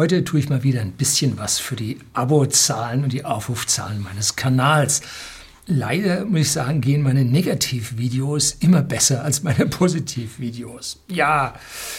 [0.00, 4.34] Heute tue ich mal wieder ein bisschen was für die Abozahlen und die Aufrufzahlen meines
[4.34, 5.02] Kanals.
[5.66, 11.00] Leider muss ich sagen, gehen meine Negativvideos immer besser als meine Positivvideos.
[11.08, 11.52] Ja,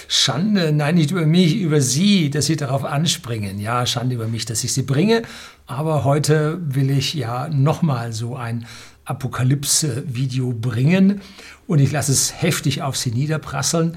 [0.07, 3.59] Schande, nein, nicht über mich, über Sie, dass Sie darauf anspringen.
[3.59, 5.21] Ja, Schande über mich, dass ich Sie bringe.
[5.67, 8.65] Aber heute will ich ja nochmal so ein
[9.05, 11.21] Apokalypse-Video bringen
[11.67, 13.95] und ich lasse es heftig auf Sie niederprasseln.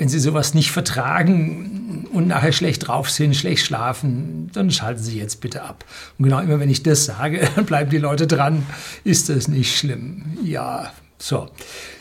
[0.00, 5.18] Wenn Sie sowas nicht vertragen und nachher schlecht drauf sind, schlecht schlafen, dann schalten Sie
[5.18, 5.84] jetzt bitte ab.
[6.16, 8.64] Und genau immer, wenn ich das sage, bleiben die Leute dran.
[9.04, 10.38] Ist das nicht schlimm?
[10.42, 11.50] Ja, so.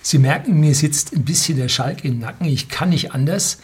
[0.02, 2.48] Sie merken, mir sitzt ein bisschen der Schalk im Nacken.
[2.48, 3.58] Ich kann nicht anders.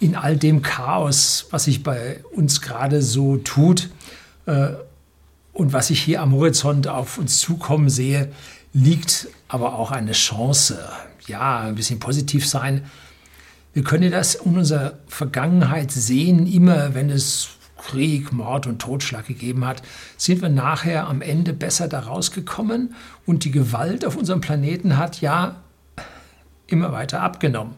[0.00, 3.90] In all dem Chaos, was sich bei uns gerade so tut
[4.46, 4.68] äh,
[5.52, 8.32] und was ich hier am Horizont auf uns zukommen sehe,
[8.72, 10.88] liegt aber auch eine Chance.
[11.26, 12.86] Ja, ein bisschen positiv sein
[13.76, 19.66] wir können das in unserer Vergangenheit sehen, immer wenn es Krieg, Mord und Totschlag gegeben
[19.66, 19.82] hat,
[20.16, 22.94] sind wir nachher am Ende besser da rausgekommen
[23.26, 25.56] und die Gewalt auf unserem Planeten hat ja
[26.66, 27.74] immer weiter abgenommen.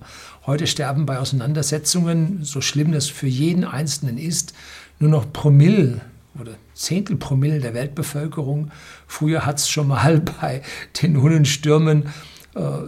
[0.47, 4.55] Heute sterben bei Auseinandersetzungen, so schlimm das für jeden Einzelnen ist,
[5.01, 6.01] nur noch Promille
[6.41, 8.71] oder Zehntel Promille der Weltbevölkerung.
[9.09, 10.63] Früher hat es schon mal bei
[11.03, 12.07] den Hundenstürmen äh,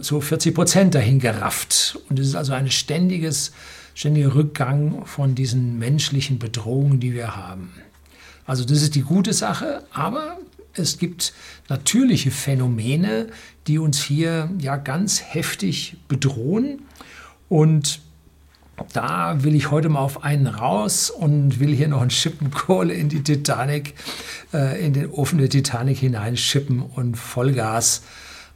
[0.01, 1.99] so 40 Prozent dahin gerafft.
[2.09, 3.51] Und es ist also ein ständiges,
[3.95, 7.71] ständiger Rückgang von diesen menschlichen Bedrohungen, die wir haben.
[8.45, 10.37] Also das ist die gute Sache, aber
[10.73, 11.33] es gibt
[11.69, 13.27] natürliche Phänomene,
[13.67, 16.81] die uns hier ja ganz heftig bedrohen.
[17.49, 17.99] Und
[18.93, 22.93] da will ich heute mal auf einen raus und will hier noch ein Schippen Kohle
[22.93, 23.93] in die Titanic,
[24.53, 28.01] äh, in den Ofen der Titanic hineinschippen und Vollgas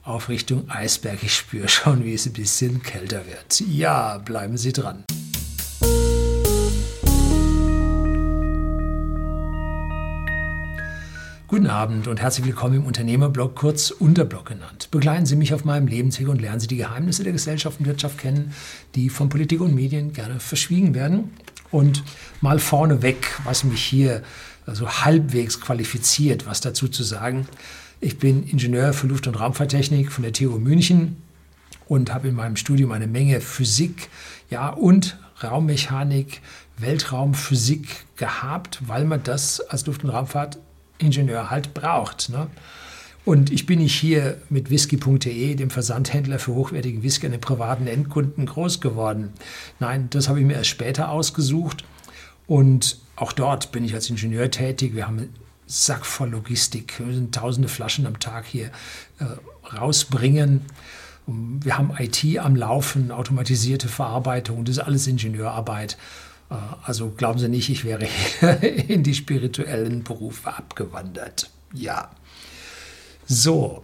[0.05, 1.23] auf Richtung Eisberg.
[1.23, 3.61] Ich spüre schon, wie es ein bisschen kälter wird.
[3.61, 5.03] Ja, bleiben Sie dran.
[11.47, 14.89] Guten Abend und herzlich willkommen im Unternehmerblog, kurz Unterblog genannt.
[14.91, 18.17] Begleiten Sie mich auf meinem Lebensweg und lernen Sie die Geheimnisse der Gesellschaft und Wirtschaft
[18.17, 18.53] kennen,
[18.93, 21.31] die von Politik und Medien gerne verschwiegen werden.
[21.71, 22.03] Und
[22.41, 24.21] mal vorneweg, was mich hier
[24.65, 27.47] also halbwegs qualifiziert, was dazu zu sagen.
[28.01, 31.17] Ich bin Ingenieur für Luft- und Raumfahrttechnik von der TU München
[31.87, 34.09] und habe in meinem Studium eine Menge Physik
[34.49, 36.41] ja, und Raummechanik,
[36.77, 42.29] Weltraumphysik gehabt, weil man das als Luft- und Raumfahrtingenieur halt braucht.
[42.29, 42.47] Ne?
[43.23, 47.87] Und ich bin nicht hier mit whisky.de, dem Versandhändler für hochwertigen Whisky an den privaten
[47.87, 49.33] Endkunden, groß geworden.
[49.79, 51.83] Nein, das habe ich mir erst später ausgesucht.
[52.45, 54.93] Und auch dort bin ich als Ingenieur tätig.
[54.93, 55.29] Wir haben
[55.67, 56.99] Sack voll Logistik.
[56.99, 58.71] Wir müssen tausende Flaschen am Tag hier
[59.19, 59.25] äh,
[59.75, 60.61] rausbringen.
[61.27, 65.97] Wir haben IT am Laufen, automatisierte Verarbeitung, das ist alles Ingenieurarbeit.
[66.51, 68.07] Äh, also glauben Sie nicht, ich wäre
[68.61, 71.49] in die spirituellen Berufe abgewandert.
[71.73, 72.11] Ja.
[73.25, 73.83] So,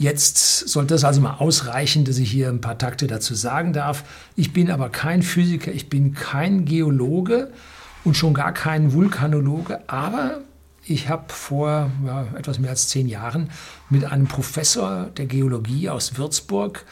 [0.00, 4.02] Jetzt sollte das also mal ausreichen, dass ich hier ein paar Takte dazu sagen darf.
[4.34, 7.52] Ich bin aber kein Physiker, ich bin kein Geologe
[8.02, 10.40] und schon gar kein Vulkanologe, aber
[10.90, 13.50] ich habe vor ja, etwas mehr als zehn Jahren
[13.88, 16.84] mit einem Professor der Geologie aus Würzburg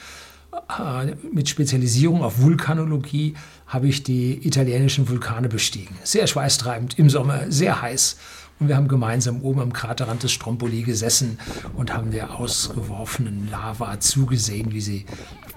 [0.52, 3.34] äh, mit Spezialisierung auf Vulkanologie
[3.66, 5.96] habe ich die italienischen Vulkane bestiegen.
[6.04, 8.16] Sehr schweißtreibend im Sommer, sehr heiß.
[8.60, 11.38] Und wir haben gemeinsam oben am Kraterrand des Stromboli gesessen
[11.74, 15.06] und haben der ausgeworfenen Lava zugesehen, wie sie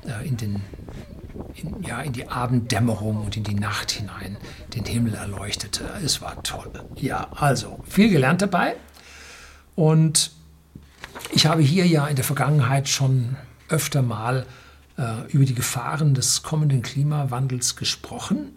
[0.06, 0.62] äh, in den
[1.64, 4.38] in, ja, in die Abenddämmerung und in die Nacht hinein
[4.76, 5.90] den Himmel erleuchtete.
[6.04, 6.72] Es war toll.
[6.96, 8.76] Ja, also viel gelernt dabei.
[9.76, 10.32] Und
[11.32, 13.36] ich habe hier ja in der Vergangenheit schon
[13.70, 14.46] öfter mal
[14.98, 18.56] äh, über die Gefahren des kommenden Klimawandels gesprochen.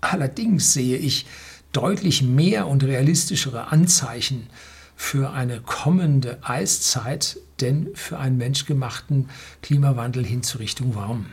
[0.00, 1.26] Allerdings sehe ich
[1.72, 4.48] deutlich mehr und realistischere Anzeichen
[4.96, 9.28] für eine kommende Eiszeit, denn für einen menschgemachten
[9.62, 11.26] Klimawandel hin zur Richtung warm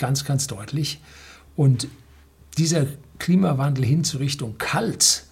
[0.00, 1.00] ganz, ganz deutlich.
[1.54, 1.86] Und
[2.58, 2.86] dieser
[3.20, 5.26] Klimawandel hin zur Richtung kalt,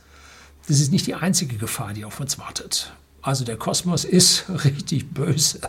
[0.69, 2.93] das ist nicht die einzige Gefahr, die auf uns wartet.
[3.23, 5.61] Also der Kosmos ist richtig böse.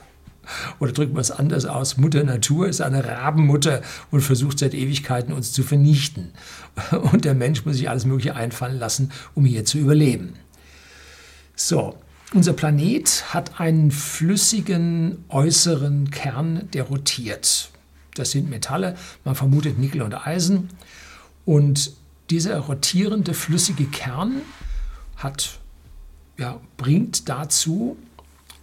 [0.80, 5.34] Oder drücken wir es anders aus, Mutter Natur ist eine Rabenmutter und versucht seit Ewigkeiten
[5.34, 6.32] uns zu vernichten.
[7.12, 10.34] Und der Mensch muss sich alles Mögliche einfallen lassen, um hier zu überleben.
[11.56, 12.00] So,
[12.34, 17.70] unser Planet hat einen flüssigen äußeren Kern, der rotiert.
[18.16, 20.70] Das sind Metalle, man vermutet Nickel und Eisen.
[21.46, 21.94] Und
[22.30, 24.42] dieser rotierende flüssige Kern
[25.18, 25.60] hat,
[26.38, 27.98] ja, bringt dazu,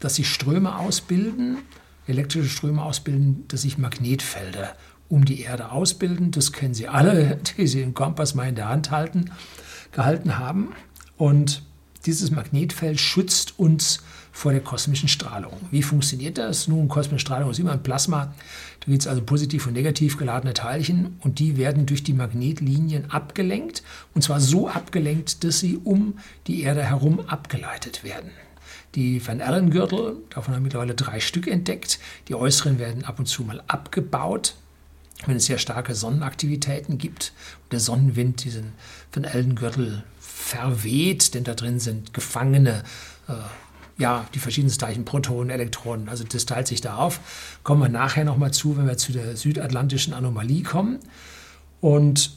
[0.00, 1.58] dass sich Ströme ausbilden,
[2.06, 4.76] elektrische Ströme ausbilden, dass sich Magnetfelder
[5.08, 6.31] um die Erde ausbilden.
[6.31, 9.31] Das kennen Sie alle, die Sie den Kompass mal in der Hand halten,
[9.93, 10.72] gehalten haben.
[11.16, 11.62] Und
[12.04, 14.02] dieses Magnetfeld schützt uns
[14.37, 15.55] vor der kosmischen Strahlung.
[15.71, 16.69] Wie funktioniert das?
[16.69, 18.35] Nun, kosmische Strahlung ist immer ein Plasma.
[18.81, 23.11] Da gibt es also positiv und negativ geladene Teilchen und die werden durch die Magnetlinien
[23.11, 23.83] abgelenkt.
[24.15, 26.19] Und zwar so abgelenkt, dass sie um
[26.49, 28.31] die Erde herum abgeleitet werden.
[28.94, 31.99] Die Van Allen-Gürtel, davon haben wir mittlerweile drei Stück entdeckt.
[32.29, 34.55] Die äußeren werden ab und zu mal abgebaut,
[35.25, 37.32] wenn es sehr starke Sonnenaktivitäten gibt
[37.62, 38.75] und der Sonnenwind diesen
[39.15, 42.85] Van Allen-Gürtel verweht, denn da drin sind gefangene
[43.29, 43.32] äh,
[43.98, 47.20] ja, die verschiedenen Teilchen, Protonen, Elektronen, also das teilt sich da auf.
[47.62, 50.98] Kommen wir nachher nochmal zu, wenn wir zu der südatlantischen Anomalie kommen.
[51.81, 52.37] Und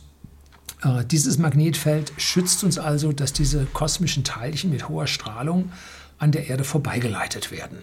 [0.83, 5.71] äh, dieses Magnetfeld schützt uns also, dass diese kosmischen Teilchen mit hoher Strahlung
[6.17, 7.79] an der Erde vorbeigeleitet werden.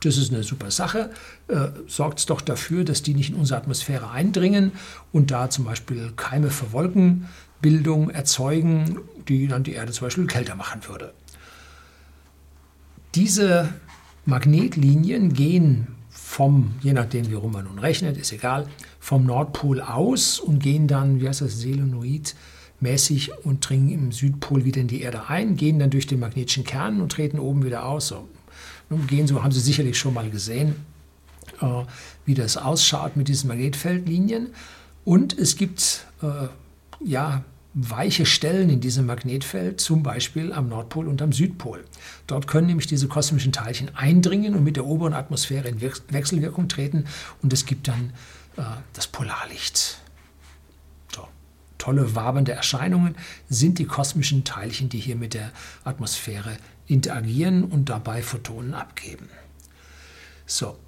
[0.00, 1.10] Das ist eine super Sache.
[1.48, 4.72] Äh, sorgt doch dafür, dass die nicht in unsere Atmosphäre eindringen
[5.12, 10.54] und da zum Beispiel Keime für Wolkenbildung erzeugen, die dann die Erde zum Beispiel kälter
[10.54, 11.12] machen würde.
[13.14, 13.72] Diese
[14.26, 18.66] Magnetlinien gehen vom, je nachdem wie rum man nun rechnet, ist egal,
[19.00, 22.34] vom Nordpol aus und gehen dann, wie heißt das, Selenoid
[22.80, 26.64] mäßig und dringen im Südpol wieder in die Erde ein, gehen dann durch den magnetischen
[26.64, 28.08] Kern und treten oben wieder aus.
[28.08, 28.28] So.
[28.90, 30.76] Nun gehen so, haben Sie sicherlich schon mal gesehen,
[31.60, 31.84] äh,
[32.24, 34.48] wie das ausschaut mit diesen Magnetfeldlinien.
[35.04, 36.48] Und es gibt äh,
[37.04, 37.44] ja
[37.74, 41.84] weiche Stellen in diesem Magnetfeld, zum Beispiel am Nordpol und am Südpol.
[42.26, 47.04] Dort können nämlich diese kosmischen Teilchen eindringen und mit der oberen Atmosphäre in Wechselwirkung treten
[47.42, 48.12] und es gibt dann
[48.56, 48.62] äh,
[48.94, 49.98] das Polarlicht.
[51.14, 51.28] So.
[51.76, 53.14] Tolle wabernde Erscheinungen
[53.48, 55.52] sind die kosmischen Teilchen, die hier mit der
[55.84, 56.56] Atmosphäre
[56.86, 59.28] interagieren und dabei Photonen abgeben.
[60.46, 60.78] So,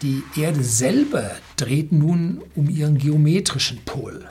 [0.00, 4.26] die Erde selber dreht nun um ihren geometrischen Pol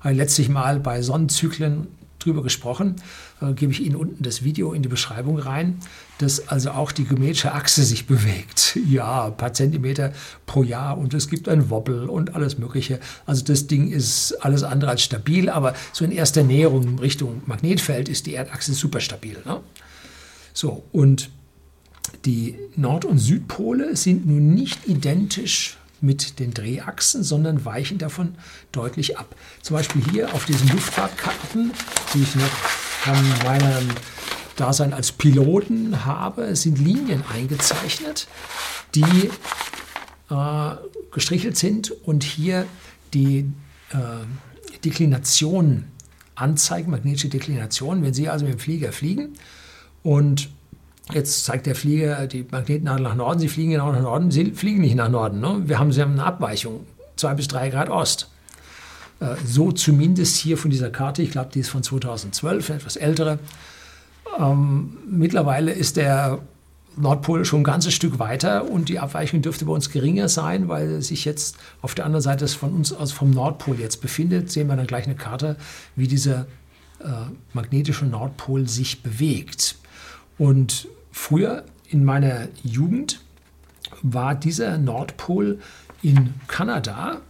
[0.00, 1.88] habe ich letztlich mal bei Sonnenzyklen
[2.22, 2.96] drüber gesprochen,
[3.40, 5.78] äh, gebe ich Ihnen unten das Video in die Beschreibung rein,
[6.18, 8.78] dass also auch die geometrische Achse sich bewegt.
[8.92, 10.12] Ja, ein paar Zentimeter
[10.44, 13.00] pro Jahr und es gibt ein Wobbel und alles Mögliche.
[13.26, 17.42] Also das Ding ist alles andere als stabil, aber so in erster Näherung in Richtung
[17.46, 19.38] Magnetfeld ist die Erdachse super stabil.
[19.44, 19.60] Ne?
[20.52, 21.30] So, und
[22.24, 28.34] die Nord- und Südpole sind nun nicht identisch mit den Drehachsen, sondern weichen davon
[28.72, 29.34] deutlich ab.
[29.62, 31.72] Zum Beispiel hier auf diesen Luftfahrtkarten,
[32.12, 33.88] die ich noch von meinem
[34.56, 38.26] Dasein als Piloten habe, sind Linien eingezeichnet,
[38.94, 39.30] die
[40.30, 40.74] äh,
[41.10, 42.66] gestrichelt sind und hier
[43.14, 43.50] die
[43.90, 45.84] äh, Deklination
[46.34, 48.02] anzeigen, magnetische Deklination.
[48.02, 49.34] Wenn Sie also mit dem Flieger fliegen
[50.02, 50.50] und
[51.12, 54.80] Jetzt zeigt der Flieger die Magnetnadel nach Norden, sie fliegen genau nach Norden, sie fliegen
[54.80, 55.40] nicht nach Norden.
[55.40, 55.62] Ne?
[55.66, 56.86] Wir haben, sie haben eine Abweichung,
[57.16, 58.30] zwei bis drei Grad Ost.
[59.20, 63.38] Äh, so zumindest hier von dieser Karte, ich glaube, die ist von 2012, etwas ältere.
[64.38, 66.38] Ähm, mittlerweile ist der
[66.96, 71.00] Nordpol schon ein ganzes Stück weiter und die Abweichung dürfte bei uns geringer sein, weil
[71.02, 74.50] sich jetzt auf der anderen Seite von uns aus vom Nordpol jetzt befindet.
[74.50, 75.56] Sehen wir dann gleich eine Karte,
[75.96, 76.46] wie dieser
[77.00, 77.08] äh,
[77.54, 79.76] magnetische Nordpol sich bewegt.
[80.38, 83.20] Und früher in meiner Jugend
[84.02, 85.60] war dieser Nordpol
[86.02, 87.20] in Kanada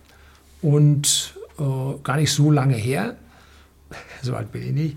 [0.62, 1.62] und äh,
[2.02, 3.16] gar nicht so lange her.
[4.22, 4.96] So alt bin ich nicht.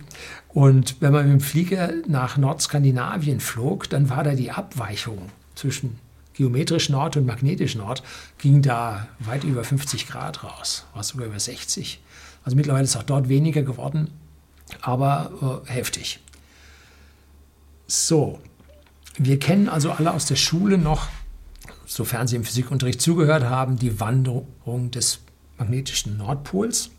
[0.50, 5.18] Und wenn man mit dem Flieger nach Nordskandinavien flog, dann war da die Abweichung
[5.56, 6.00] zwischen
[6.36, 8.04] geometrisch Nord und magnetisch Nord,
[8.38, 12.00] ging da weit über 50 Grad raus, war sogar über 60.
[12.44, 14.12] Also mittlerweile ist auch dort weniger geworden,
[14.82, 16.20] aber äh, heftig.
[17.88, 18.40] So,
[19.18, 21.08] wir kennen also alle aus der Schule noch,
[21.86, 25.20] sofern Sie im Physikunterricht zugehört haben, die Wanderung des
[25.58, 26.90] magnetischen Nordpols.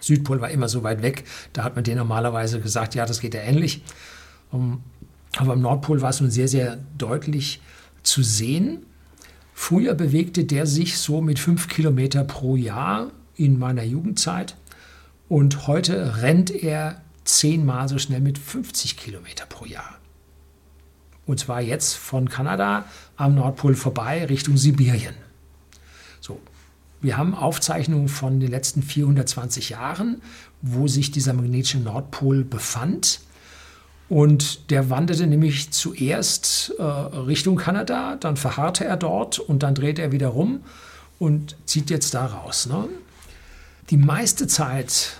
[0.00, 3.34] Südpol war immer so weit weg, da hat man den normalerweise gesagt, ja, das geht
[3.34, 3.82] ja ähnlich.
[4.52, 4.80] Ähm,
[5.36, 7.62] aber am Nordpol war es nun sehr, sehr deutlich
[8.02, 8.84] zu sehen.
[9.54, 14.56] Früher bewegte der sich so mit fünf Kilometer pro Jahr in meiner Jugendzeit
[15.28, 20.01] und heute rennt er zehnmal so schnell mit 50 Kilometer pro Jahr.
[21.26, 22.84] Und zwar jetzt von Kanada
[23.16, 25.14] am Nordpol vorbei Richtung Sibirien.
[26.20, 26.40] So,
[27.00, 30.22] wir haben Aufzeichnungen von den letzten 420 Jahren,
[30.62, 33.20] wo sich dieser magnetische Nordpol befand.
[34.08, 39.98] Und der wanderte nämlich zuerst äh, Richtung Kanada, dann verharrte er dort und dann dreht
[39.98, 40.60] er wieder rum
[41.18, 42.66] und zieht jetzt da raus.
[42.66, 42.88] Ne?
[43.90, 45.16] Die meiste Zeit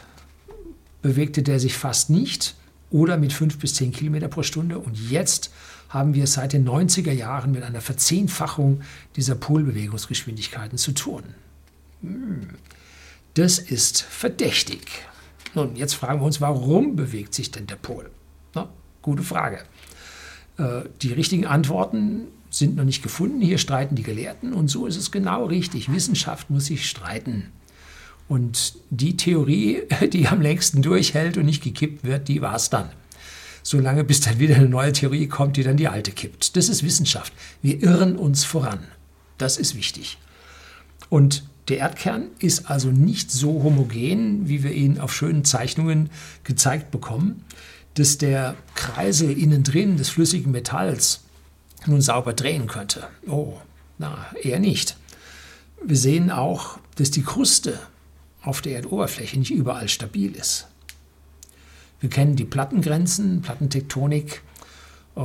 [1.01, 2.55] bewegte der sich fast nicht
[2.91, 4.79] oder mit 5 bis 10 Kilometer pro Stunde.
[4.79, 5.51] Und jetzt
[5.93, 8.81] haben wir seit den 90er Jahren mit einer Verzehnfachung
[9.15, 11.23] dieser Polbewegungsgeschwindigkeiten zu tun.
[12.01, 12.49] Hm,
[13.35, 14.81] das ist verdächtig.
[15.55, 18.11] Nun, jetzt fragen wir uns, warum bewegt sich denn der Pol?
[18.55, 18.71] Na,
[19.03, 19.61] gute Frage.
[20.57, 23.43] Äh, die richtigen Antworten sind noch nicht gefunden.
[23.43, 25.93] Hier streiten die Gelehrten und so ist es genau richtig.
[25.93, 27.51] Wissenschaft muss sich streiten.
[28.29, 29.83] Und die Theorie,
[30.13, 32.89] die am längsten durchhält und nicht gekippt wird, die war es dann.
[33.63, 36.57] Solange bis dann wieder eine neue Theorie kommt, die dann die alte kippt.
[36.57, 37.33] Das ist Wissenschaft.
[37.63, 38.81] Wir irren uns voran.
[39.39, 40.19] Das ist wichtig.
[41.09, 46.11] Und der Erdkern ist also nicht so homogen, wie wir ihn auf schönen Zeichnungen
[46.43, 47.45] gezeigt bekommen,
[47.95, 51.21] dass der Kreisel innen drin des flüssigen Metalls
[51.87, 53.09] nun sauber drehen könnte.
[53.27, 53.59] Oh,
[53.99, 54.97] na, eher nicht.
[55.85, 57.79] Wir sehen auch, dass die Kruste
[58.43, 60.67] auf der Erdoberfläche nicht überall stabil ist.
[62.03, 64.43] Wir kennen die Plattengrenzen, Plattentektonik,
[65.15, 65.21] äh,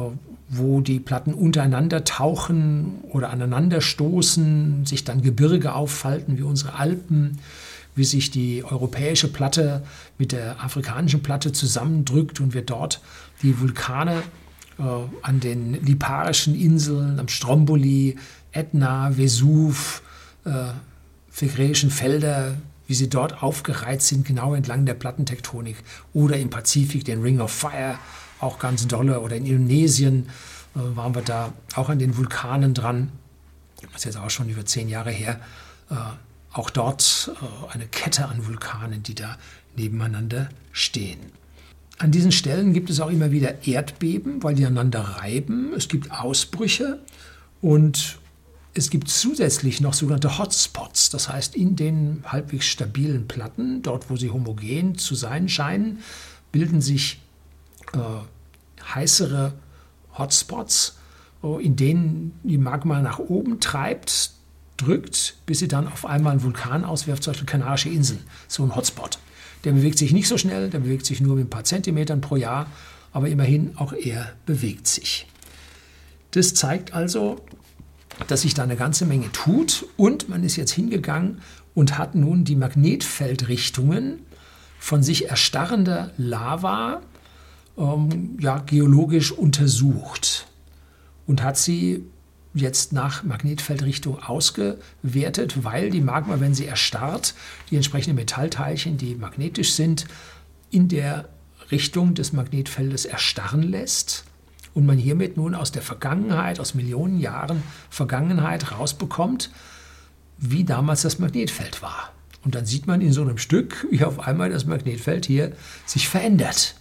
[0.48, 7.40] wo die Platten untereinander tauchen oder aneinander stoßen, sich dann Gebirge auffalten wie unsere Alpen,
[7.96, 9.84] wie sich die europäische Platte
[10.20, 13.02] mit der afrikanischen Platte zusammendrückt und wir dort
[13.42, 14.22] die Vulkane
[14.78, 14.84] äh,
[15.24, 18.18] an den Liparischen Inseln, am Stromboli,
[18.52, 20.04] Ätna, Vesuv,
[20.46, 20.52] äh,
[21.32, 22.56] Phlegräischen Felder,
[22.88, 25.78] wie sie dort aufgereiht sind, genau entlang der Plattentektonik.
[26.14, 28.00] Oder im Pazifik den Ring of Fire,
[28.40, 29.20] auch ganz dolle.
[29.22, 30.30] Oder in Indonesien
[30.76, 33.12] äh, waren wir da auch an den Vulkanen dran.
[33.82, 35.40] Das ist jetzt auch schon über zehn Jahre her.
[35.90, 35.96] Äh,
[36.54, 39.38] auch dort äh, eine Kette an Vulkanen, die da
[39.76, 41.20] nebeneinander stehen.
[42.00, 45.74] An diesen Stellen gibt es auch immer wieder Erdbeben, weil die einander reiben.
[45.76, 47.00] Es gibt Ausbrüche
[47.62, 48.20] und
[48.78, 54.16] es gibt zusätzlich noch sogenannte Hotspots, das heißt in den halbwegs stabilen Platten, dort wo
[54.16, 56.00] sie homogen zu sein scheinen,
[56.52, 57.20] bilden sich
[57.94, 57.98] äh,
[58.94, 59.54] heißere
[60.18, 60.98] Hotspots,
[61.44, 64.32] äh, in denen die Magma nach oben treibt,
[64.78, 68.76] drückt, bis sie dann auf einmal einen Vulkan auswirft, zum Beispiel Kanarische Inseln, so ein
[68.76, 69.18] Hotspot.
[69.64, 72.36] Der bewegt sich nicht so schnell, der bewegt sich nur mit ein paar Zentimetern pro
[72.36, 72.68] Jahr,
[73.12, 75.26] aber immerhin auch er bewegt sich.
[76.32, 77.44] Das zeigt also,
[78.28, 81.42] dass sich da eine ganze Menge tut und man ist jetzt hingegangen
[81.76, 84.20] und hat nun die Magnetfeldrichtungen
[84.80, 87.02] von sich erstarrender Lava
[87.78, 90.48] ähm, ja, geologisch untersucht
[91.28, 92.04] und hat sie
[92.54, 97.36] jetzt nach Magnetfeldrichtung ausgewertet, weil die Magma, wenn sie erstarrt,
[97.70, 100.08] die entsprechenden Metallteilchen, die magnetisch sind,
[100.72, 101.30] in der
[101.70, 104.27] Richtung des Magnetfeldes erstarren lässt
[104.78, 109.50] und man hiermit nun aus der Vergangenheit, aus Millionen Jahren Vergangenheit rausbekommt,
[110.38, 112.14] wie damals das Magnetfeld war.
[112.46, 115.54] Und dann sieht man in so einem Stück, wie auf einmal das Magnetfeld hier
[115.88, 116.76] sich verändert.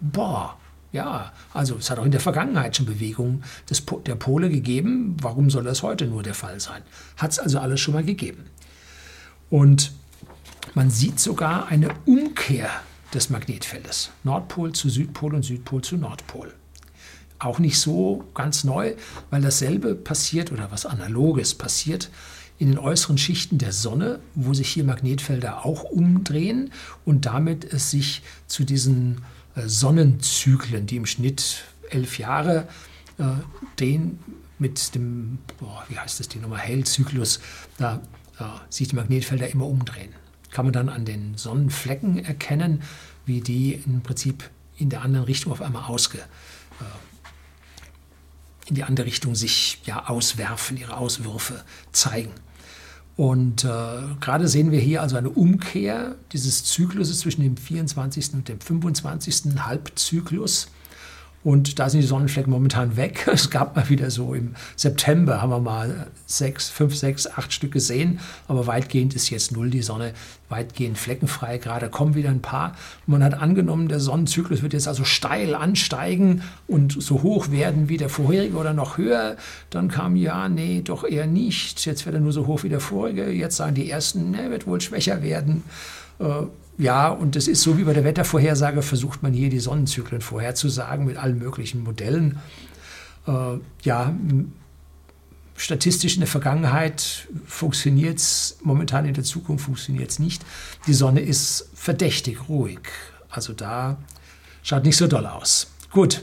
[0.00, 0.56] Boah,
[0.90, 5.14] ja, also es hat auch in der Vergangenheit schon Bewegungen des, der Pole gegeben.
[5.20, 6.80] Warum soll das heute nur der Fall sein?
[7.18, 8.46] Hat es also alles schon mal gegeben.
[9.50, 9.92] Und
[10.72, 12.70] man sieht sogar eine Umkehr
[13.12, 14.12] des Magnetfeldes.
[14.22, 16.54] Nordpol zu Südpol und Südpol zu Nordpol.
[17.38, 18.94] Auch nicht so ganz neu,
[19.30, 22.10] weil dasselbe passiert oder was Analoges passiert
[22.58, 26.70] in den äußeren Schichten der Sonne, wo sich hier Magnetfelder auch umdrehen
[27.04, 29.22] und damit es sich zu diesen
[29.56, 32.68] äh, Sonnenzyklen, die im Schnitt elf Jahre
[33.18, 33.24] äh,
[33.80, 34.18] den
[34.58, 37.40] mit dem, boah, wie heißt das die Nummer, Hale-Zyklus,
[37.76, 38.00] da
[38.38, 40.12] äh, sich die Magnetfelder immer umdrehen.
[40.50, 42.82] Kann man dann an den Sonnenflecken erkennen,
[43.26, 46.84] wie die im Prinzip in der anderen Richtung auf einmal ausge, äh,
[48.66, 52.32] in die andere Richtung sich ja auswerfen, ihre Auswürfe zeigen.
[53.16, 53.68] Und äh,
[54.20, 58.34] gerade sehen wir hier also eine Umkehr dieses Zykluses zwischen dem 24.
[58.34, 59.60] und dem 25.
[59.60, 60.68] Halbzyklus.
[61.44, 63.26] Und da sind die Sonnenflecken momentan weg.
[63.34, 67.72] Es gab mal wieder so im September, haben wir mal sechs, fünf, sechs, acht Stück
[67.72, 68.20] gesehen.
[68.48, 70.14] Aber weitgehend ist jetzt null die Sonne,
[70.48, 71.58] weitgehend fleckenfrei.
[71.58, 72.74] Gerade kommen wieder ein paar.
[73.06, 77.98] man hat angenommen, der Sonnenzyklus wird jetzt also steil ansteigen und so hoch werden wie
[77.98, 79.36] der vorherige oder noch höher.
[79.68, 81.84] Dann kam ja, nee, doch eher nicht.
[81.84, 83.30] Jetzt wird er nur so hoch wie der vorige.
[83.30, 85.62] Jetzt sagen die ersten, ne, wird wohl schwächer werden.
[86.76, 91.06] Ja, und das ist so wie bei der Wettervorhersage, versucht man hier die Sonnenzyklen vorherzusagen
[91.06, 92.40] mit allen möglichen Modellen.
[93.26, 94.12] Äh, ja,
[95.56, 100.44] statistisch in der Vergangenheit funktioniert es, momentan in der Zukunft funktioniert es nicht.
[100.86, 102.80] Die Sonne ist verdächtig ruhig.
[103.30, 103.96] Also da
[104.62, 105.68] schaut nicht so doll aus.
[105.90, 106.22] Gut,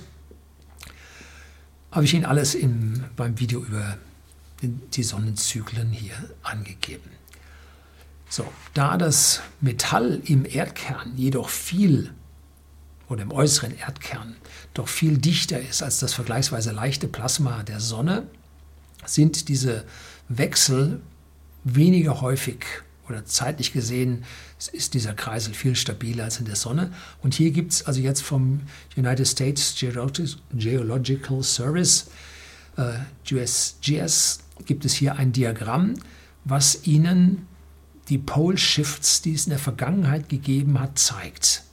[1.91, 3.97] habe ich Ihnen alles in, beim Video über
[4.61, 7.09] die Sonnenzyklen hier angegeben.
[8.31, 12.13] So, da das Metall im Erdkern jedoch viel
[13.09, 14.37] oder im äußeren Erdkern
[14.73, 18.25] doch viel dichter ist als das vergleichsweise leichte Plasma der Sonne,
[19.05, 19.83] sind diese
[20.29, 21.01] Wechsel
[21.65, 22.63] weniger häufig
[23.09, 24.23] oder zeitlich gesehen
[24.71, 26.93] ist dieser Kreisel viel stabiler als in der Sonne.
[27.21, 28.61] Und hier gibt es also jetzt vom
[28.95, 32.07] United States Geological Service,
[32.77, 32.93] äh,
[33.29, 35.95] USGS, gibt es hier ein Diagramm,
[36.45, 37.45] was Ihnen
[38.11, 41.63] die Pole Shifts, die es in der Vergangenheit gegeben hat, zeigt.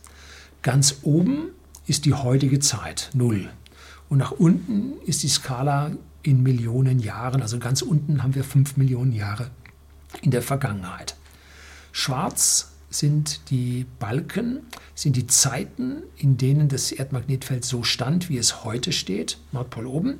[0.63, 1.51] Ganz oben
[1.89, 3.51] ist die heutige Zeit, 0.
[4.09, 5.91] Und nach unten ist die Skala
[6.23, 7.43] in Millionen Jahren.
[7.43, 9.51] Also ganz unten haben wir 5 Millionen Jahre
[10.23, 11.17] in der Vergangenheit.
[11.91, 14.61] Schwarz sind die Balken,
[14.95, 20.19] sind die Zeiten, in denen das Erdmagnetfeld so stand, wie es heute steht, Nordpol oben.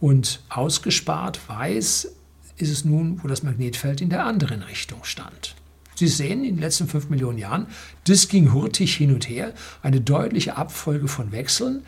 [0.00, 2.12] Und ausgespart weiß
[2.58, 5.54] ist es nun, wo das Magnetfeld in der anderen Richtung stand.
[5.94, 7.66] Sie sehen in den letzten fünf Millionen Jahren,
[8.04, 11.82] das ging hurtig hin und her, eine deutliche Abfolge von Wechseln.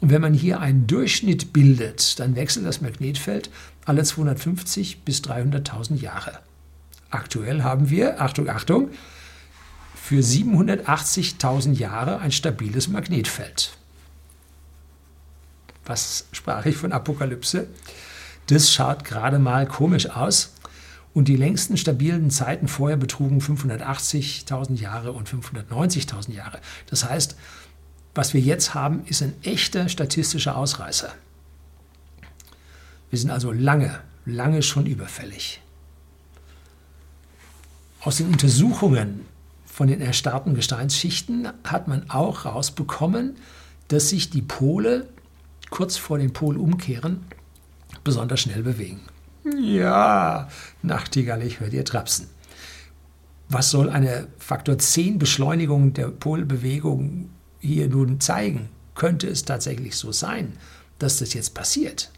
[0.00, 3.50] Und wenn man hier einen Durchschnitt bildet, dann wechselt das Magnetfeld
[3.84, 6.38] alle 250 bis 300.000 Jahre.
[7.10, 8.90] Aktuell haben wir, Achtung, Achtung,
[9.94, 13.76] für 780.000 Jahre ein stabiles Magnetfeld.
[15.84, 17.66] Was sprach ich von Apokalypse?
[18.46, 20.52] Das schaut gerade mal komisch aus.
[21.14, 26.60] Und die längsten stabilen Zeiten vorher betrugen 580.000 Jahre und 590.000 Jahre.
[26.90, 27.36] Das heißt,
[28.14, 31.12] was wir jetzt haben, ist ein echter statistischer Ausreißer.
[33.10, 35.60] Wir sind also lange, lange schon überfällig.
[38.00, 39.22] Aus den Untersuchungen
[39.64, 43.36] von den erstarrten Gesteinsschichten hat man auch rausbekommen,
[43.88, 45.08] dass sich die Pole
[45.70, 47.24] kurz vor den Polumkehren
[48.06, 49.00] besonders schnell bewegen.
[49.60, 50.48] Ja,
[50.82, 52.28] Nachtigall, ich höre dir trapsen.
[53.48, 58.68] Was soll eine Faktor 10 Beschleunigung der Polbewegung hier nun zeigen?
[58.94, 60.54] Könnte es tatsächlich so sein,
[60.98, 62.10] dass das jetzt passiert?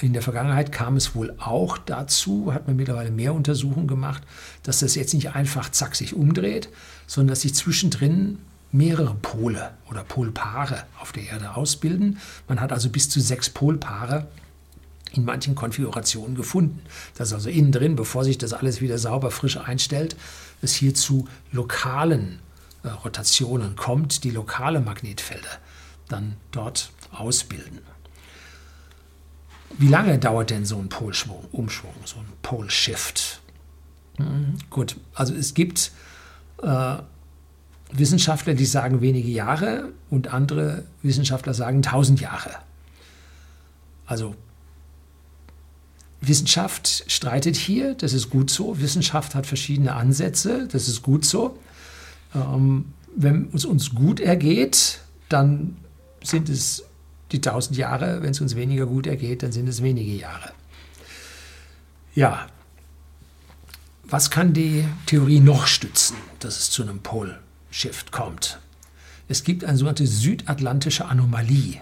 [0.00, 4.22] In der Vergangenheit kam es wohl auch dazu, hat man mittlerweile mehr Untersuchungen gemacht,
[4.62, 6.68] dass das jetzt nicht einfach zack sich umdreht,
[7.06, 8.38] sondern dass sich zwischendrin
[8.72, 12.18] mehrere Pole oder Polpaare auf der Erde ausbilden.
[12.48, 14.28] Man hat also bis zu sechs Polpaare
[15.12, 16.82] in manchen Konfigurationen gefunden.
[17.16, 20.16] Das ist also innen drin, bevor sich das alles wieder sauber frisch einstellt,
[20.62, 22.38] es hier zu lokalen
[22.84, 25.58] äh, Rotationen kommt, die lokale Magnetfelder
[26.08, 27.80] dann dort ausbilden.
[29.78, 33.40] Wie lange dauert denn so ein Polschwung, Umschwung, so ein Pole Shift?
[34.16, 35.92] Hm, gut, also es gibt
[36.62, 36.96] äh,
[37.92, 42.50] Wissenschaftler, die sagen wenige Jahre und andere Wissenschaftler sagen tausend Jahre.
[44.06, 44.34] Also
[46.20, 48.80] Wissenschaft streitet hier, das ist gut so.
[48.80, 51.58] Wissenschaft hat verschiedene Ansätze, das ist gut so.
[52.34, 55.76] Ähm, wenn es uns gut ergeht, dann
[56.22, 56.84] sind es
[57.32, 58.22] die tausend Jahre.
[58.22, 60.52] Wenn es uns weniger gut ergeht, dann sind es wenige Jahre.
[62.14, 62.46] Ja,
[64.04, 67.38] was kann die Theorie noch stützen, dass es zu einem Pol
[67.70, 68.58] Shift kommt.
[69.28, 71.80] Es gibt eine sogenannte südatlantische Anomalie.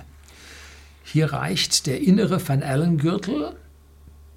[1.03, 3.57] Hier reicht der innere Van Allen-Gürtel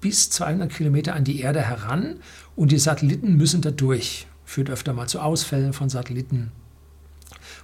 [0.00, 2.16] bis 200 Kilometer an die Erde heran
[2.56, 4.26] und die Satelliten müssen da durch.
[4.46, 6.50] Führt öfter mal zu Ausfällen von Satelliten.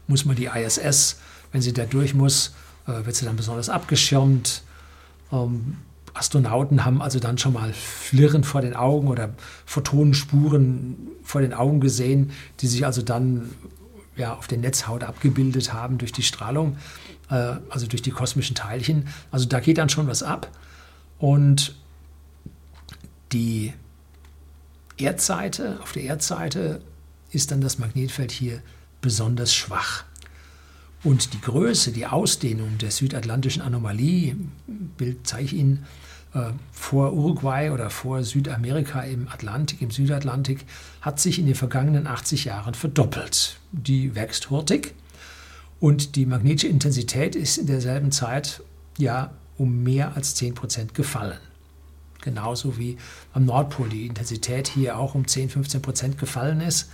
[0.07, 1.17] Muss man die ISS,
[1.53, 2.55] wenn sie da durch muss,
[2.87, 4.63] äh, wird sie dann besonders abgeschirmt.
[5.33, 5.79] Ähm,
[6.15, 9.35] Astronauten haben also dann schon mal Flirren vor den Augen oder
[9.67, 13.51] Photonenspuren vor den Augen gesehen, die sich also dann
[14.19, 16.77] ja, auf der Netzhaut abgebildet haben durch die Strahlung,
[17.31, 19.09] äh, also durch die kosmischen Teilchen.
[19.31, 20.51] Also da geht dann schon was ab.
[21.19, 21.75] Und
[23.33, 23.73] die
[24.97, 26.83] Erdseite, auf der Erdseite
[27.31, 28.63] ist dann das Magnetfeld hier
[29.01, 30.05] besonders schwach.
[31.05, 34.37] Und die Größe, die Ausdehnung der südatlantischen Anomalie,
[34.97, 35.87] Bild zeige ich Ihnen,
[36.73, 40.65] vor Uruguay oder vor Südamerika im Atlantik, im Südatlantik,
[41.01, 43.59] hat sich in den vergangenen 80 Jahren verdoppelt.
[43.73, 44.95] Die wächst hurtig
[45.81, 48.63] und die magnetische Intensität ist in derselben Zeit
[48.99, 51.39] ja um mehr als 10 Prozent gefallen.
[52.21, 52.99] Genauso wie
[53.33, 56.91] am Nordpol die Intensität hier auch um 10, 15 Prozent gefallen ist.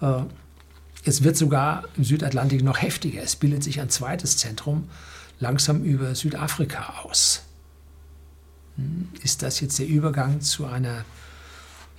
[0.00, 0.22] Äh,
[1.04, 3.22] es wird sogar im Südatlantik noch heftiger.
[3.22, 4.88] Es bildet sich ein zweites Zentrum
[5.40, 7.42] langsam über Südafrika aus.
[8.76, 11.04] Hm, ist das jetzt der Übergang zu einer,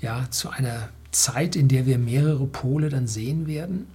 [0.02, 3.88] ja, zu einer Zeit, in der wir mehrere Pole dann sehen werden?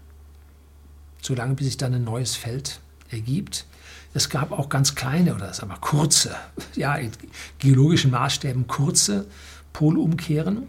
[1.20, 3.66] Solange bis sich dann ein neues Feld ergibt.
[4.14, 6.34] Es gab auch ganz kleine oder sagen wir kurze,
[6.74, 7.10] ja, in
[7.58, 9.26] geologischen Maßstäben kurze
[9.72, 10.66] Polumkehren,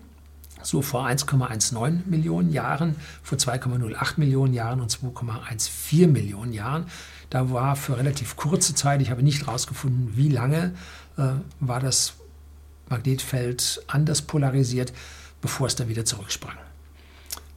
[0.62, 6.86] so vor 1,19 Millionen Jahren, vor 2,08 Millionen Jahren und 2,14 Millionen Jahren.
[7.30, 10.74] Da war für relativ kurze Zeit, ich habe nicht herausgefunden, wie lange,
[11.18, 12.14] äh, war das
[12.90, 14.94] Magnetfeld anders polarisiert,
[15.42, 16.58] bevor es dann wieder zurücksprang.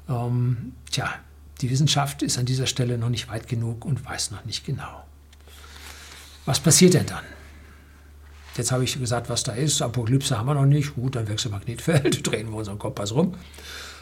[0.08, 1.14] Ähm, tja,
[1.60, 5.04] die Wissenschaft ist an dieser Stelle noch nicht weit genug und weiß noch nicht genau.
[6.44, 7.24] Was passiert denn dann?
[8.56, 9.80] Jetzt habe ich gesagt, was da ist.
[9.80, 10.94] Apokalypse haben wir noch nicht.
[10.94, 13.34] Gut, dann wechselt Magnetfeld, drehen wir unseren Kompass rum.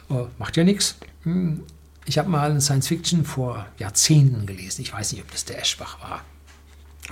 [0.09, 0.97] Äh, macht ja nichts.
[1.23, 1.63] Hm,
[2.07, 4.83] ich habe mal Science Fiction vor Jahrzehnten gelesen.
[4.83, 6.25] Ich weiß nicht, ob das der Eschbach war.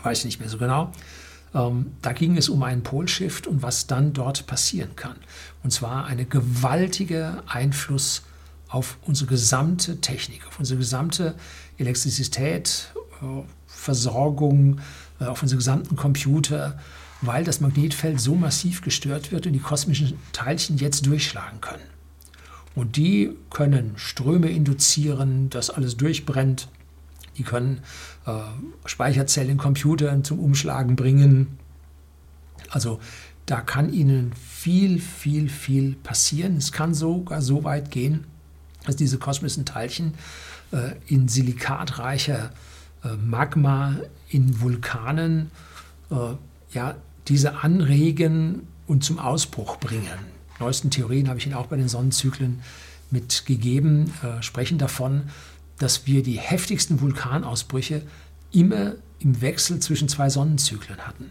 [0.02, 0.92] Weiß ich nicht mehr so genau.
[1.54, 5.16] Ähm, da ging es um einen Polshift und was dann dort passieren kann.
[5.62, 8.22] Und zwar eine gewaltige Einfluss
[8.68, 11.34] auf unsere gesamte Technik, auf unsere gesamte
[11.78, 14.80] Elektrizität, äh, Versorgung,
[15.20, 16.78] äh, auf unsere gesamten Computer,
[17.22, 21.97] weil das Magnetfeld so massiv gestört wird und die kosmischen Teilchen jetzt durchschlagen können.
[22.78, 26.68] Und die können Ströme induzieren, dass alles durchbrennt.
[27.36, 27.80] Die können
[28.24, 28.30] äh,
[28.84, 31.58] Speicherzellen in Computern zum Umschlagen bringen.
[32.70, 33.00] Also
[33.46, 36.56] da kann ihnen viel, viel, viel passieren.
[36.56, 38.28] Es kann sogar so weit gehen,
[38.86, 40.14] dass diese kosmischen Teilchen
[40.70, 42.52] äh, in silikatreicher
[43.02, 43.96] äh, Magma
[44.28, 45.50] in Vulkanen
[46.12, 46.14] äh,
[46.74, 46.94] ja,
[47.26, 52.62] diese anregen und zum Ausbruch bringen neuesten Theorien habe ich Ihnen auch bei den Sonnenzyklen
[53.10, 55.30] mitgegeben, äh, sprechen davon,
[55.78, 58.02] dass wir die heftigsten Vulkanausbrüche
[58.52, 61.30] immer im Wechsel zwischen zwei Sonnenzyklen hatten.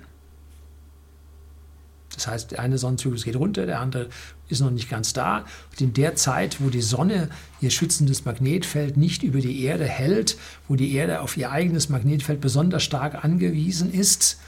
[2.15, 4.09] Das heißt, der eine Sonnenzyklus geht runter, der andere
[4.49, 5.45] ist noch nicht ganz da.
[5.69, 7.29] Und in der Zeit, wo die Sonne
[7.61, 10.35] ihr schützendes Magnetfeld nicht über die Erde hält,
[10.67, 14.39] wo die Erde auf ihr eigenes Magnetfeld besonders stark angewiesen ist,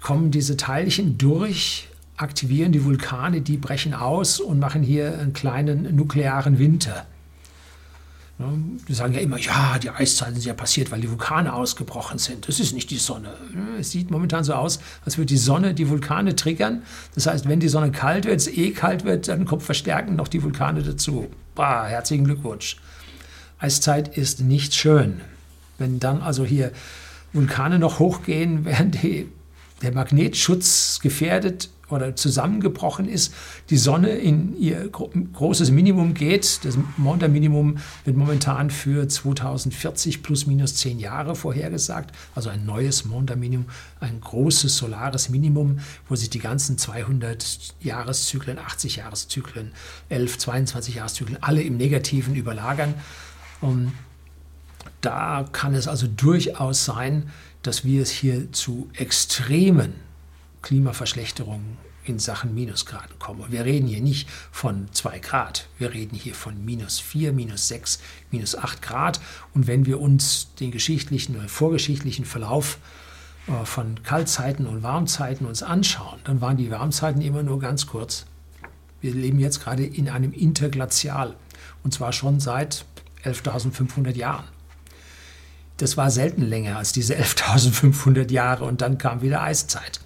[0.00, 1.88] kommen diese Teilchen durch
[2.22, 7.06] aktivieren die Vulkane, die brechen aus und machen hier einen kleinen nuklearen Winter.
[8.88, 12.48] Die sagen ja immer, ja, die Eiszeiten sind ja passiert, weil die Vulkane ausgebrochen sind.
[12.48, 13.34] Das ist nicht die Sonne.
[13.78, 16.82] Es sieht momentan so aus, als würde die Sonne die Vulkane triggern.
[17.14, 20.28] Das heißt, wenn die Sonne kalt wird, es eh kalt wird, dann kommt verstärken noch
[20.28, 21.28] die Vulkane dazu.
[21.54, 22.78] Bah, herzlichen Glückwunsch.
[23.58, 25.20] Eiszeit ist nicht schön.
[25.78, 26.72] Wenn dann also hier
[27.32, 29.28] Vulkane noch hochgehen, während die,
[29.82, 33.34] der Magnetschutz gefährdet oder zusammengebrochen ist,
[33.70, 36.64] die Sonne in ihr großes Minimum geht.
[36.64, 43.66] Das Monda-Minimum wird momentan für 2040 plus minus zehn Jahre vorhergesagt, also ein neues Monda-Minimum,
[44.00, 45.78] ein großes solares Minimum,
[46.08, 49.72] wo sich die ganzen 200 Jahreszyklen, 80 Jahreszyklen,
[50.08, 52.94] 11, 22 Jahreszyklen alle im Negativen überlagern.
[53.60, 53.92] Und
[55.00, 57.30] da kann es also durchaus sein,
[57.62, 59.94] dass wir es hier zu extremen
[60.62, 63.44] Klimaverschlechterung in Sachen Minusgraden kommen.
[63.50, 68.00] wir reden hier nicht von 2 Grad, wir reden hier von minus 4, minus 6,
[68.30, 69.20] minus 8 Grad.
[69.54, 72.78] Und wenn wir uns den geschichtlichen oder vorgeschichtlichen Verlauf
[73.46, 78.26] äh, von Kaltzeiten und Warmzeiten uns anschauen, dann waren die Warmzeiten immer nur ganz kurz.
[79.00, 81.36] Wir leben jetzt gerade in einem Interglazial
[81.84, 82.84] und zwar schon seit
[83.24, 84.44] 11.500 Jahren.
[85.76, 90.00] Das war selten länger als diese 11.500 Jahre und dann kam wieder Eiszeit.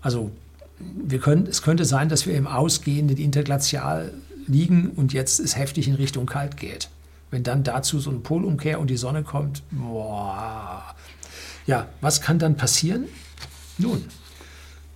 [0.00, 0.30] Also
[0.78, 4.12] wir können, es könnte sein, dass wir im ausgehenden Interglazial
[4.46, 6.88] liegen und jetzt es heftig in Richtung kalt geht.
[7.30, 10.82] Wenn dann dazu so ein Polumkehr und die Sonne kommt, boah.
[11.66, 13.04] Ja, was kann dann passieren?
[13.78, 14.04] Nun,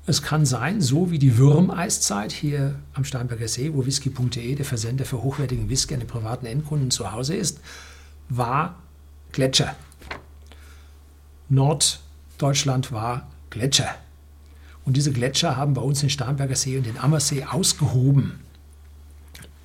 [0.06, 5.04] es kann sein, so wie die Würmeiszeit hier am Starnberger See, wo whisky.de, der Versender
[5.04, 7.60] für hochwertigen Whisky an den privaten Endkunden zu Hause ist,
[8.28, 8.76] war
[9.32, 9.76] Gletscher.
[11.48, 13.94] Norddeutschland war Gletscher.
[14.84, 18.40] Und diese Gletscher haben bei uns den Starnberger See und den Ammersee ausgehoben.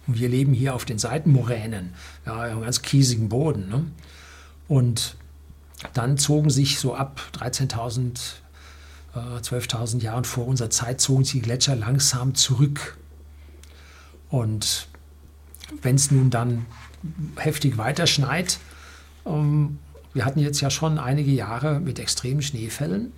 [0.08, 1.94] Und wir leben hier auf den Seitenmoränen,
[2.26, 3.70] ja, einem ganz kiesigen Boden.
[3.70, 3.86] Ne?
[4.68, 5.18] Und
[5.94, 8.20] dann zogen sich so ab 13.000,
[9.16, 12.98] äh, 12.000 Jahren vor unserer Zeit, zogen sich die Gletscher langsam zurück.
[14.30, 14.88] Und
[15.82, 16.66] wenn es nun dann
[17.36, 18.60] heftig weiter schneit,
[19.26, 19.80] ähm,
[20.14, 23.12] wir hatten jetzt ja schon einige Jahre mit extremen Schneefällen,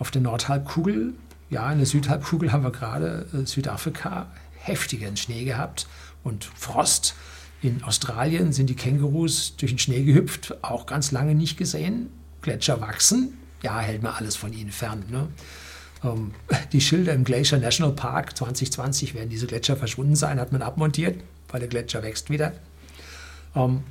[0.00, 1.14] auf der Nordhalbkugel,
[1.50, 5.86] ja, in der Südhalbkugel haben wir gerade äh, Südafrika heftigen Schnee gehabt
[6.24, 7.14] und Frost.
[7.62, 12.08] In Australien sind die Kängurus durch den Schnee gehüpft, auch ganz lange nicht gesehen.
[12.40, 15.04] Gletscher wachsen, ja, hält man alles von ihnen fern.
[15.10, 15.28] Ne?
[16.02, 16.32] Ähm,
[16.72, 21.20] die Schilder im Glacier National Park 2020 werden diese Gletscher verschwunden sein, hat man abmontiert,
[21.50, 22.54] weil der Gletscher wächst wieder.
[23.54, 23.82] Ähm,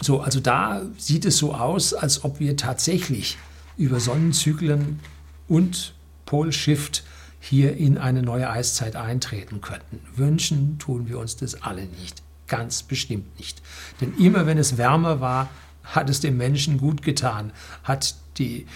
[0.00, 3.36] so, also da sieht es so aus, als ob wir tatsächlich
[3.76, 5.00] über Sonnenzyklen
[5.48, 7.04] und Polshift
[7.40, 10.00] hier in eine neue Eiszeit eintreten könnten.
[10.16, 12.22] Wünschen tun wir uns das alle nicht.
[12.48, 13.62] Ganz bestimmt nicht.
[14.00, 15.48] Denn immer wenn es wärmer war,
[15.84, 17.52] hat es dem Menschen gut getan,
[17.84, 18.66] hat die,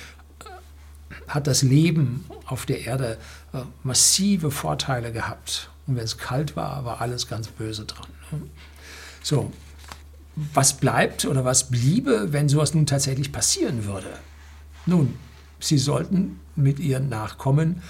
[1.27, 3.19] hat das Leben auf der Erde
[3.53, 5.71] äh, massive Vorteile gehabt.
[5.87, 8.09] Und wenn es kalt war, war alles ganz böse dran.
[8.31, 8.43] Ne?
[9.23, 9.53] So,
[10.55, 14.09] was bleibt oder was bliebe, wenn sowas nun tatsächlich passieren würde?
[14.87, 15.19] Nun,
[15.59, 17.83] sie sollten mit ihren Nachkommen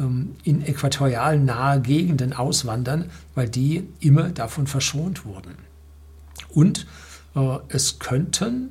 [0.00, 5.54] ähm, in äquatorial nahe Gegenden auswandern, weil die immer davon verschont wurden.
[6.50, 6.86] Und
[7.34, 8.70] äh, es könnten,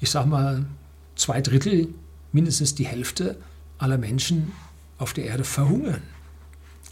[0.00, 0.66] ich sage mal,
[1.14, 1.88] zwei Drittel,
[2.32, 3.36] mindestens die Hälfte
[3.78, 4.52] aller Menschen
[4.98, 6.02] auf der Erde verhungern,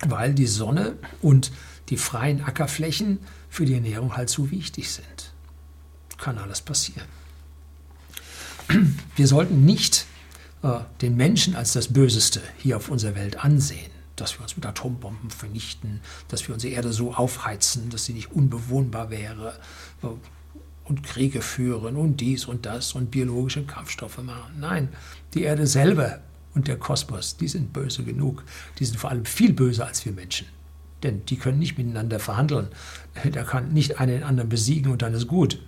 [0.07, 1.53] weil die Sonne und
[1.89, 3.19] die freien Ackerflächen
[3.51, 5.33] für die Ernährung halt so wichtig sind.
[6.19, 7.07] Kann alles passieren.
[9.17, 10.07] Wir sollten nicht
[11.01, 15.31] den Menschen als das Böseste hier auf unserer Welt ansehen, dass wir uns mit Atombomben
[15.31, 19.59] vernichten, dass wir unsere Erde so aufheizen, dass sie nicht unbewohnbar wäre
[20.03, 20.07] äh,
[20.85, 24.55] und Kriege führen und dies und das und biologische Kampfstoffe machen.
[24.59, 24.89] Nein,
[25.35, 26.21] die Erde selber
[26.55, 28.45] und der Kosmos, die sind böse genug.
[28.79, 30.47] Die sind vor allem viel böser als wir Menschen.
[31.03, 32.69] Denn die können nicht miteinander verhandeln.
[33.33, 35.61] Da kann nicht einer den anderen besiegen und dann ist gut.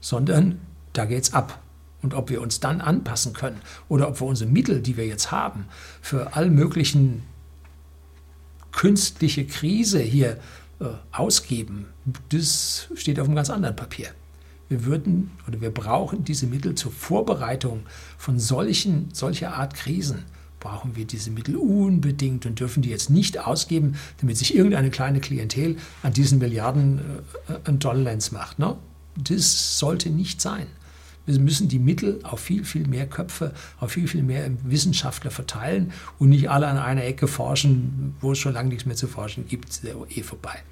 [0.00, 0.60] Sondern
[0.92, 1.60] da geht's ab.
[2.02, 5.30] Und ob wir uns dann anpassen können oder ob wir unsere Mittel, die wir jetzt
[5.30, 5.66] haben,
[6.00, 7.22] für all möglichen
[8.72, 10.38] künstliche Krise hier
[10.80, 11.86] äh, ausgeben,
[12.30, 14.08] das steht auf einem ganz anderen Papier.
[14.68, 17.80] Wir würden oder wir brauchen diese Mittel zur Vorbereitung
[18.16, 20.24] von solchen, solcher Art Krisen.
[20.60, 25.20] Brauchen wir diese Mittel unbedingt und dürfen die jetzt nicht ausgeben, damit sich irgendeine kleine
[25.20, 27.00] Klientel an diesen Milliarden
[27.48, 28.58] äh, ein Dollars macht.
[28.58, 28.76] Ne?
[29.16, 30.66] Das sollte nicht sein.
[31.32, 35.92] Wir müssen die Mittel auf viel, viel mehr Köpfe, auf viel, viel mehr Wissenschaftler verteilen
[36.18, 39.46] und nicht alle an einer Ecke forschen, wo es schon lange nichts mehr zu forschen
[39.46, 40.62] gibt, eh vorbei.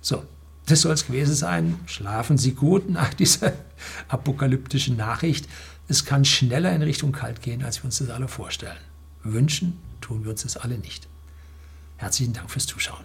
[0.00, 0.24] So,
[0.66, 1.78] das soll es gewesen sein.
[1.86, 3.52] Schlafen Sie gut nach dieser
[4.08, 5.48] apokalyptischen Nachricht.
[5.88, 8.78] Es kann schneller in Richtung kalt gehen, als wir uns das alle vorstellen.
[9.24, 11.08] Wünschen tun wir uns das alle nicht.
[11.96, 13.04] Herzlichen Dank fürs Zuschauen.